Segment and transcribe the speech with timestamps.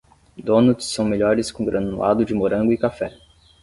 [0.43, 3.15] Donuts são melhores com granulado de morango e café.